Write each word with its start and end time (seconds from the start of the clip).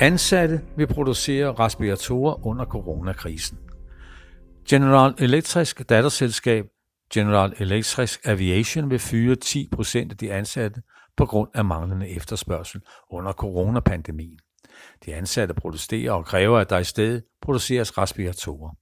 Ansatte 0.00 0.60
vil 0.76 0.86
producere 0.86 1.52
respiratorer 1.52 2.46
under 2.46 2.64
coronakrisen. 2.64 3.58
General 4.68 5.14
Electric 5.18 5.74
datterselskab 5.74 6.66
General 7.14 7.54
Electric 7.58 8.18
Aviation 8.24 8.90
vil 8.90 8.98
fyre 8.98 9.36
10% 9.44 9.98
af 9.98 10.16
de 10.16 10.32
ansatte 10.32 10.82
på 11.16 11.26
grund 11.26 11.50
af 11.54 11.64
manglende 11.64 12.08
efterspørgsel 12.08 12.80
under 13.10 13.32
coronapandemien. 13.32 14.38
De 15.04 15.14
ansatte 15.14 15.54
protesterer 15.54 16.12
og 16.12 16.24
kræver, 16.24 16.58
at 16.58 16.70
der 16.70 16.78
i 16.78 16.84
stedet 16.84 17.22
produceres 17.42 17.98
respiratorer. 17.98 18.76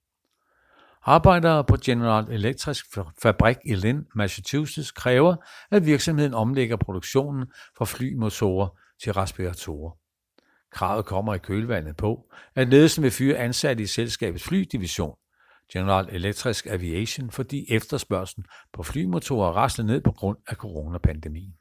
Arbejdere 1.03 1.65
på 1.65 1.77
General 1.85 2.33
Electric 2.33 2.81
fabrik 3.23 3.57
i 3.65 3.75
Lynn, 3.75 4.07
Massachusetts 4.15 4.91
kræver, 4.91 5.37
at 5.71 5.87
virksomheden 5.87 6.35
omlægger 6.35 6.77
produktionen 6.77 7.47
fra 7.79 7.85
flymotorer 7.85 8.69
til 9.03 9.13
respiratorer. 9.13 10.06
Kravet 10.73 11.07
kommer 11.07 11.35
i 11.35 11.39
kølvandet 11.39 11.97
på, 11.97 12.33
at 12.55 12.69
ledelsen 12.69 13.03
vil 13.03 13.11
fyre 13.11 13.37
ansatte 13.37 13.83
i 13.83 13.87
selskabets 13.87 14.45
flydivision, 14.45 15.17
General 15.73 16.09
Electric 16.13 16.63
Aviation, 16.67 17.31
fordi 17.31 17.67
efterspørgselen 17.69 18.45
på 18.73 18.83
flymotorer 18.83 19.53
rasler 19.53 19.85
ned 19.85 20.01
på 20.01 20.13
grund 20.13 20.39
af 20.49 20.57
coronapandemien. 20.57 21.55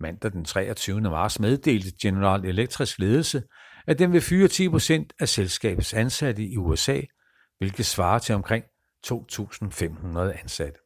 Mandag 0.00 0.32
den 0.32 0.44
23. 0.44 1.00
marts 1.00 1.40
meddelte 1.40 1.92
General 2.02 2.44
Electrics 2.44 2.98
ledelse, 2.98 3.42
at 3.86 3.98
den 3.98 4.12
vil 4.12 4.20
fyre 4.20 4.48
10% 4.48 5.06
af 5.20 5.28
selskabets 5.28 5.94
ansatte 5.94 6.42
i 6.42 6.56
USA, 6.56 7.00
hvilket 7.58 7.86
svarer 7.86 8.18
til 8.18 8.34
omkring 8.34 8.64
2.500 9.06 10.18
ansatte. 10.18 10.78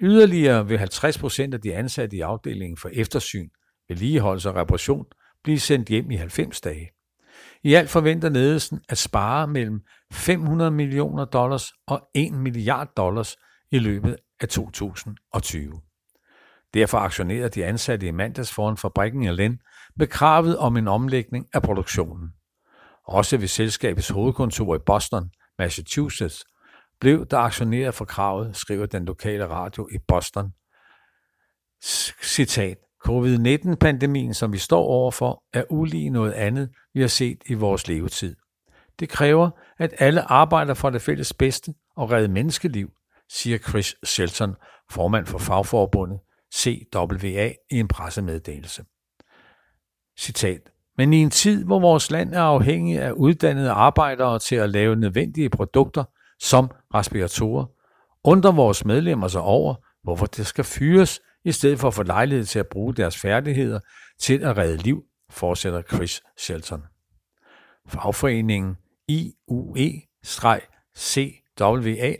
Yderligere 0.00 0.68
vil 0.68 0.78
50% 0.78 1.52
af 1.52 1.60
de 1.60 1.74
ansatte 1.74 2.16
i 2.16 2.20
afdelingen 2.20 2.76
for 2.76 2.88
eftersyn, 2.92 3.48
vedligeholdelse 3.88 4.48
og 4.48 4.56
reparation 4.56 5.06
blive 5.44 5.60
sendt 5.60 5.88
hjem 5.88 6.10
i 6.10 6.16
90 6.16 6.60
dage. 6.60 6.90
I 7.62 7.74
alt 7.74 7.90
forventer 7.90 8.28
ledelsen 8.28 8.80
at 8.88 8.98
spare 8.98 9.46
mellem 9.46 9.80
500 10.12 10.70
millioner 10.70 11.24
dollars 11.24 11.72
og 11.86 12.08
1 12.14 12.32
milliard 12.32 12.88
dollars 12.96 13.36
i 13.70 13.78
løbet 13.78 14.16
af 14.40 14.48
2020. 14.48 15.80
Derfor 16.74 16.98
aktionerede 16.98 17.48
de 17.48 17.64
ansatte 17.64 18.06
i 18.06 18.10
mandags 18.10 18.52
foran 18.52 18.76
fabrikken 18.76 19.22
i 19.22 19.30
Len 19.30 19.58
med 19.96 20.06
kravet 20.06 20.58
om 20.58 20.76
en 20.76 20.88
omlægning 20.88 21.46
af 21.54 21.62
produktionen. 21.62 22.28
Også 23.04 23.36
ved 23.36 23.48
selskabets 23.48 24.08
hovedkontor 24.08 24.76
i 24.76 24.78
Boston, 24.86 25.30
Massachusetts, 25.58 26.44
blev 27.00 27.26
der 27.26 27.38
aktioneret 27.38 27.94
for 27.94 28.04
kravet, 28.04 28.56
skriver 28.56 28.86
den 28.86 29.04
lokale 29.04 29.48
radio 29.48 29.88
i 29.92 29.98
Boston. 30.08 30.52
Citat. 32.22 32.83
Covid-19-pandemien, 33.06 34.34
som 34.34 34.52
vi 34.52 34.58
står 34.58 34.84
overfor, 34.84 35.42
er 35.52 35.64
ulig 35.70 36.10
noget 36.10 36.32
andet, 36.32 36.70
vi 36.94 37.00
har 37.00 37.08
set 37.08 37.38
i 37.46 37.54
vores 37.54 37.88
levetid. 37.88 38.36
Det 39.00 39.08
kræver, 39.08 39.50
at 39.78 39.94
alle 39.98 40.32
arbejder 40.32 40.74
for 40.74 40.90
det 40.90 41.02
fælles 41.02 41.32
bedste 41.32 41.74
og 41.96 42.10
redde 42.10 42.28
menneskeliv, 42.28 42.90
siger 43.32 43.58
Chris 43.58 43.94
Shelton, 44.04 44.54
formand 44.90 45.26
for 45.26 45.38
fagforbundet 45.38 46.18
CWA 46.54 47.52
i 47.70 47.80
en 47.80 47.88
pressemeddelelse. 47.88 48.84
Citat. 50.18 50.60
Men 50.96 51.12
i 51.12 51.16
en 51.16 51.30
tid, 51.30 51.64
hvor 51.64 51.80
vores 51.80 52.10
land 52.10 52.34
er 52.34 52.42
afhængig 52.42 53.00
af 53.00 53.12
uddannede 53.12 53.70
arbejdere 53.70 54.38
til 54.38 54.56
at 54.56 54.70
lave 54.70 54.96
nødvendige 54.96 55.50
produkter 55.50 56.04
som 56.40 56.70
respiratorer, 56.94 57.66
undrer 58.24 58.52
vores 58.52 58.84
medlemmer 58.84 59.28
sig 59.28 59.40
over, 59.40 59.74
hvorfor 60.02 60.26
det 60.26 60.46
skal 60.46 60.64
fyres, 60.64 61.20
i 61.44 61.52
stedet 61.52 61.78
for 61.78 61.88
at 61.88 61.94
få 61.94 62.02
lejlighed 62.02 62.44
til 62.44 62.58
at 62.58 62.68
bruge 62.68 62.94
deres 62.94 63.18
færdigheder 63.18 63.80
til 64.18 64.44
at 64.44 64.56
redde 64.56 64.76
liv, 64.76 65.04
fortsætter 65.30 65.82
Chris 65.82 66.22
Shelton. 66.38 66.82
Fagforeningen 67.88 68.76
IUE-CWA 69.08 69.36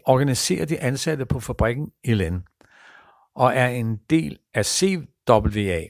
organiserer 0.07 0.65
de 0.65 0.81
ansatte 0.81 1.27
på 1.27 1.41
fabrikken 1.41 1.91
i 2.05 2.15
Len 2.15 2.43
og 3.35 3.55
er 3.55 3.69
en 3.69 3.97
del 4.11 4.39
af 4.55 4.67
CWA. 4.67 5.83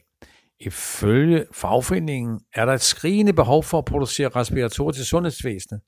Ifølge 0.59 1.45
fagforeningen 1.51 2.39
er 2.53 2.65
der 2.65 2.73
et 2.73 2.81
skrigende 2.81 3.33
behov 3.33 3.63
for 3.63 3.77
at 3.77 3.85
producere 3.85 4.29
respiratorer 4.29 4.91
til 4.91 5.05
sundhedsvæsenet, 5.05 5.81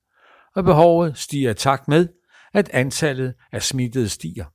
og 0.56 0.64
behovet 0.64 1.18
stiger 1.18 1.52
i 1.52 1.53
takt 1.53 1.88
med, 1.88 2.08
at 2.53 2.69
antallet 2.69 3.34
af 3.52 3.64
smittede 3.64 4.09
stiger. 4.09 4.46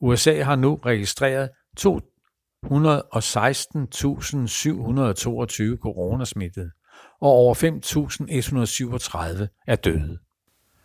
USA 0.00 0.42
har 0.42 0.56
nu 0.56 0.74
registreret 0.74 1.50
116.722 2.66 2.70
coronasmittede, 5.76 6.70
og 7.20 7.30
over 7.30 7.54
5.137 7.54 9.46
er 9.66 9.76
døde. 9.76 10.18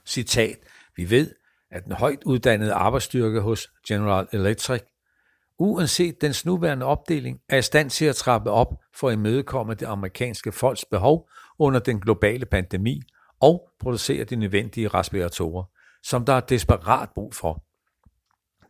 Citat. 0.05 0.57
Vi 0.95 1.09
ved, 1.09 1.35
at 1.71 1.85
den 1.85 1.91
højt 1.91 2.23
uddannede 2.25 2.73
arbejdsstyrke 2.73 3.41
hos 3.41 3.67
General 3.87 4.27
Electric, 4.33 4.81
uanset 5.59 6.21
dens 6.21 6.45
nuværende 6.45 6.85
opdeling, 6.85 7.39
er 7.49 7.57
i 7.57 7.61
stand 7.61 7.89
til 7.89 8.05
at 8.05 8.15
trappe 8.15 8.51
op 8.51 8.73
for 8.95 9.09
at 9.09 9.13
imødekomme 9.13 9.73
det 9.73 9.85
amerikanske 9.85 10.51
folks 10.51 10.85
behov 10.85 11.29
under 11.59 11.79
den 11.79 11.99
globale 11.99 12.45
pandemi 12.45 13.01
og 13.39 13.69
producere 13.79 14.23
de 14.23 14.35
nødvendige 14.35 14.87
respiratorer, 14.87 15.63
som 16.03 16.25
der 16.25 16.33
er 16.33 16.39
desperat 16.39 17.09
brug 17.15 17.35
for. 17.35 17.63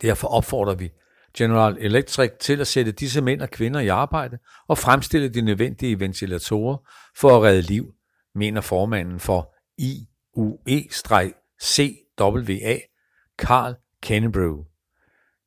Derfor 0.01 0.27
opfordrer 0.27 0.75
vi 0.75 0.91
General 1.37 1.77
Electric 1.79 2.31
til 2.39 2.61
at 2.61 2.67
sætte 2.67 2.91
disse 2.91 3.21
mænd 3.21 3.41
og 3.41 3.49
kvinder 3.49 3.79
i 3.79 3.87
arbejde 3.87 4.37
og 4.67 4.77
fremstille 4.77 5.29
de 5.29 5.41
nødvendige 5.41 5.99
ventilatorer 5.99 6.77
for 7.17 7.29
at 7.37 7.43
redde 7.43 7.61
liv, 7.61 7.93
mener 8.35 8.61
formanden 8.61 9.19
for 9.19 9.55
IUE-CWA, 9.77 10.79
Carl 13.37 13.75
Kennebrew. 14.01 14.63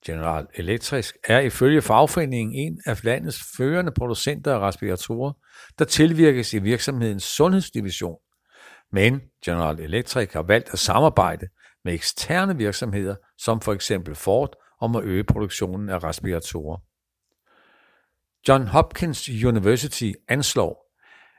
General 0.06 0.46
Electric 0.54 1.10
er 1.24 1.40
ifølge 1.40 1.82
fagforeningen 1.82 2.54
en 2.54 2.80
af 2.86 3.04
landets 3.04 3.42
førende 3.56 3.92
producenter 3.92 4.54
af 4.54 4.58
respiratorer, 4.58 5.32
der 5.78 5.84
tilvirkes 5.84 6.54
i 6.54 6.58
virksomhedens 6.58 7.22
sundhedsdivision. 7.22 8.16
Men 8.92 9.20
General 9.44 9.80
Electric 9.80 10.32
har 10.32 10.42
valgt 10.42 10.68
at 10.72 10.78
samarbejde 10.78 11.48
med 11.84 11.94
eksterne 11.94 12.56
virksomheder, 12.56 13.14
som 13.38 13.60
for 13.60 13.72
eksempel 13.72 14.14
Ford, 14.14 14.56
om 14.80 14.96
at 14.96 15.04
øge 15.04 15.24
produktionen 15.24 15.88
af 15.88 16.04
respiratorer. 16.04 16.78
John 18.48 18.66
Hopkins 18.66 19.28
University 19.28 20.12
anslår, 20.28 20.92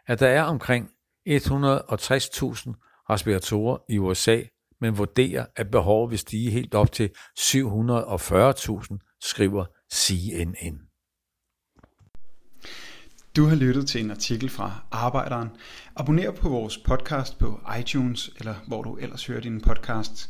at 0.08 0.20
der 0.20 0.28
er 0.28 0.44
omkring 0.44 0.86
160.000 0.86 0.94
respiratorer 3.10 3.78
i 3.90 3.98
USA, 3.98 4.42
men 4.82 4.98
vurderer, 4.98 5.46
at 5.56 5.72
behovet 5.72 6.12
vil 6.12 6.20
stige 6.20 6.52
helt 6.52 6.76
op 6.76 6.92
til 6.92 7.10
740.000, 7.40 9.18
skriver 9.22 9.66
CNN. 9.94 10.82
Du 13.36 13.46
har 13.46 13.56
lyttet 13.56 13.88
til 13.88 14.04
en 14.04 14.12
artikel 14.12 14.50
fra 14.50 14.82
Arbejderen. 14.92 15.50
Abonner 15.96 16.32
på 16.32 16.50
vores 16.50 16.78
podcast 16.78 17.40
på 17.40 17.60
iTunes, 17.80 18.30
eller 18.38 18.56
hvor 18.68 18.82
du 18.82 18.96
ellers 18.96 19.26
hører 19.26 19.42
din 19.42 19.62
podcast. 19.62 20.30